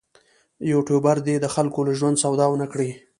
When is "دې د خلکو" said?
1.27-1.79